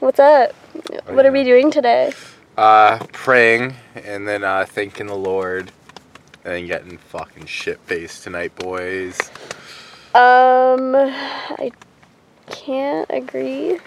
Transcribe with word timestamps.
What's 0.00 0.18
up? 0.18 0.52
What 1.08 1.26
are 1.26 1.30
we 1.30 1.44
doing 1.44 1.70
today? 1.70 2.14
Uh, 2.56 3.04
praying 3.12 3.74
and 3.94 4.26
then 4.26 4.44
uh, 4.44 4.64
thanking 4.64 5.08
the 5.08 5.14
Lord 5.14 5.72
and 6.42 6.54
then 6.54 6.66
getting 6.66 6.96
fucking 6.96 7.44
shit 7.44 7.78
faced 7.80 8.24
tonight, 8.24 8.56
boys. 8.56 9.18
Um, 10.14 10.94
I 10.96 11.70
can't 12.48 13.10
agree. 13.10 13.78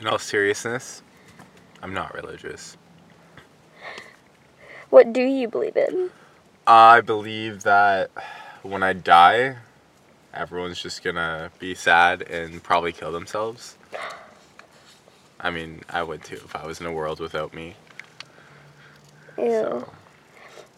In 0.00 0.06
all 0.06 0.18
seriousness, 0.18 1.02
I'm 1.82 1.92
not 1.92 2.14
religious. 2.14 2.78
What 4.88 5.12
do 5.12 5.20
you 5.20 5.48
believe 5.48 5.76
in? 5.76 6.08
I 6.66 7.02
believe 7.02 7.62
that 7.64 8.10
when 8.62 8.82
I 8.82 8.94
die, 8.94 9.58
everyone's 10.36 10.80
just 10.80 11.02
gonna 11.02 11.50
be 11.58 11.74
sad 11.74 12.22
and 12.22 12.62
probably 12.62 12.92
kill 12.92 13.12
themselves. 13.12 13.76
I 15.40 15.50
mean, 15.50 15.82
I 15.90 16.02
would 16.02 16.24
too 16.24 16.36
if 16.36 16.54
I 16.56 16.66
was 16.66 16.80
in 16.80 16.86
a 16.86 16.92
world 16.92 17.20
without 17.20 17.54
me. 17.54 17.76
Ew. 19.38 19.44
So, 19.44 19.92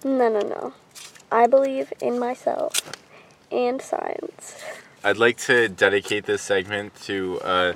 No, 0.04 0.28
no, 0.28 0.40
no. 0.40 0.72
I 1.30 1.46
believe 1.46 1.92
in 2.00 2.18
myself 2.18 2.72
and 3.50 3.80
science. 3.82 4.62
I'd 5.04 5.16
like 5.18 5.36
to 5.38 5.68
dedicate 5.68 6.26
this 6.26 6.42
segment 6.42 6.94
to 7.02 7.40
a 7.44 7.74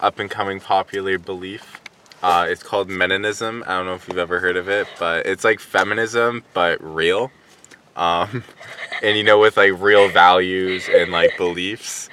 up 0.00 0.18
and 0.18 0.30
coming 0.30 0.60
popular 0.60 1.18
belief. 1.18 1.80
Uh, 2.22 2.46
it's 2.48 2.62
called 2.62 2.88
Meninism. 2.88 3.62
I 3.66 3.76
don't 3.76 3.86
know 3.86 3.94
if 3.94 4.08
you've 4.08 4.18
ever 4.18 4.40
heard 4.40 4.56
of 4.56 4.68
it, 4.68 4.86
but 4.98 5.26
it's 5.26 5.44
like 5.44 5.60
feminism 5.60 6.44
but 6.54 6.82
real. 6.82 7.30
Um, 7.98 8.44
and 9.02 9.18
you 9.18 9.24
know, 9.24 9.38
with 9.40 9.56
like 9.56 9.72
real 9.78 10.08
values 10.08 10.88
and 10.88 11.10
like 11.10 11.36
beliefs. 11.36 12.08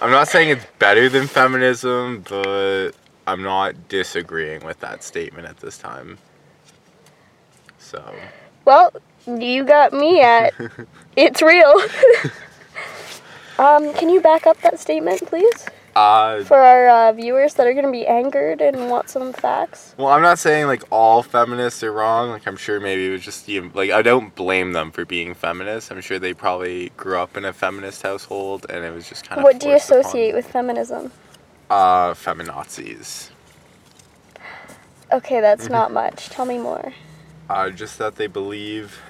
I'm 0.00 0.10
not 0.10 0.28
saying 0.28 0.48
it's 0.50 0.64
better 0.78 1.08
than 1.08 1.26
feminism, 1.26 2.24
but 2.28 2.92
I'm 3.26 3.42
not 3.42 3.88
disagreeing 3.88 4.64
with 4.64 4.80
that 4.80 5.04
statement 5.04 5.46
at 5.46 5.58
this 5.58 5.76
time. 5.76 6.18
So, 7.78 8.02
Well, 8.64 8.92
you 9.26 9.64
got 9.64 9.92
me 9.92 10.22
at 10.22 10.54
it's 11.16 11.42
real. 11.42 11.74
um, 13.58 13.92
can 13.94 14.08
you 14.08 14.20
back 14.22 14.46
up 14.46 14.58
that 14.62 14.80
statement, 14.80 15.26
please? 15.26 15.66
Uh, 15.98 16.44
For 16.44 16.56
our 16.56 16.88
uh, 16.88 17.12
viewers 17.12 17.54
that 17.54 17.66
are 17.66 17.72
going 17.72 17.84
to 17.84 17.90
be 17.90 18.06
angered 18.06 18.60
and 18.60 18.88
want 18.88 19.10
some 19.10 19.32
facts. 19.32 19.94
Well, 19.98 20.08
I'm 20.08 20.22
not 20.22 20.38
saying 20.38 20.66
like 20.66 20.84
all 20.90 21.22
feminists 21.22 21.82
are 21.82 21.92
wrong. 21.92 22.30
Like 22.30 22.46
I'm 22.46 22.56
sure 22.56 22.78
maybe 22.78 23.08
it 23.08 23.10
was 23.10 23.22
just 23.22 23.46
the 23.46 23.60
like 23.60 23.90
I 23.90 24.02
don't 24.02 24.34
blame 24.34 24.72
them 24.72 24.92
for 24.92 25.04
being 25.04 25.34
feminists. 25.34 25.90
I'm 25.90 26.00
sure 26.00 26.18
they 26.18 26.34
probably 26.34 26.90
grew 26.96 27.18
up 27.18 27.36
in 27.36 27.44
a 27.44 27.52
feminist 27.52 28.02
household 28.02 28.66
and 28.70 28.84
it 28.84 28.94
was 28.94 29.08
just 29.08 29.28
kind 29.28 29.40
of. 29.40 29.44
What 29.44 29.58
do 29.58 29.68
you 29.68 29.74
associate 29.74 30.34
with 30.34 30.46
feminism? 30.46 31.10
Uh, 31.68 32.14
feminazis. 32.14 33.30
Okay, 35.12 35.40
that's 35.40 35.68
not 35.68 35.90
much. 35.92 36.28
Tell 36.28 36.44
me 36.44 36.58
more. 36.58 36.92
Uh, 37.48 37.70
just 37.70 37.98
that 37.98 38.16
they 38.16 38.26
believe 38.26 39.00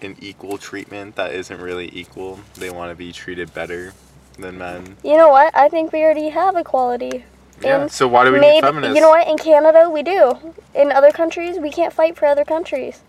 in 0.00 0.16
equal 0.20 0.58
treatment 0.58 1.16
that 1.16 1.32
isn't 1.32 1.60
really 1.60 1.90
equal. 1.92 2.38
They 2.54 2.70
want 2.70 2.92
to 2.92 2.94
be 2.94 3.12
treated 3.12 3.52
better 3.52 3.92
than 4.38 4.58
men. 4.58 4.96
You 5.04 5.16
know 5.16 5.28
what? 5.30 5.54
I 5.56 5.68
think 5.68 5.92
we 5.92 6.02
already 6.02 6.28
have 6.30 6.56
equality. 6.56 7.24
Yeah. 7.62 7.82
And 7.82 7.90
So 7.90 8.06
why 8.06 8.24
do 8.24 8.32
we 8.32 8.38
Maybe 8.40 8.56
need 8.56 8.64
feminists? 8.64 8.94
you 8.94 9.00
know 9.00 9.08
what? 9.08 9.26
In 9.26 9.38
Canada, 9.38 9.88
we 9.90 10.02
do. 10.02 10.36
In 10.74 10.92
other 10.92 11.10
countries, 11.10 11.58
we 11.58 11.70
can't 11.70 11.92
fight 11.92 12.16
for 12.16 12.26
other 12.26 12.44
countries. 12.44 13.02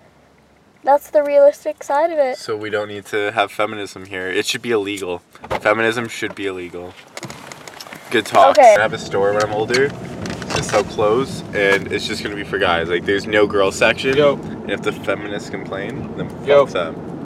That's 0.83 1.09
the 1.09 1.21
realistic 1.23 1.83
side 1.83 2.11
of 2.11 2.17
it. 2.17 2.37
So 2.37 2.55
we 2.55 2.69
don't 2.69 2.87
need 2.87 3.05
to 3.07 3.31
have 3.33 3.51
feminism 3.51 4.05
here. 4.05 4.27
It 4.29 4.45
should 4.45 4.61
be 4.61 4.71
illegal. 4.71 5.19
Feminism 5.59 6.07
should 6.07 6.33
be 6.33 6.45
illegal. 6.47 6.93
Good 8.09 8.25
talk. 8.25 8.57
Okay. 8.57 8.75
I 8.77 8.81
have 8.81 8.93
a 8.93 8.97
store 8.97 9.33
when 9.33 9.43
I'm 9.43 9.53
older. 9.53 9.89
To 9.89 10.63
sell 10.63 10.83
clothes, 10.85 11.41
and 11.53 11.91
it's 11.91 12.07
just 12.07 12.23
gonna 12.23 12.35
be 12.35 12.45
for 12.45 12.57
guys. 12.57 12.87
Like, 12.89 13.05
there's 13.05 13.27
no 13.27 13.45
girl 13.45 13.69
section. 13.71 14.15
Yo. 14.15 14.35
And 14.37 14.71
if 14.71 14.81
the 14.81 14.91
feminists 14.93 15.49
complain, 15.49 16.15
then 16.17 16.29
Yo. 16.45 16.65
fuck 16.65 16.73
them. 16.73 17.15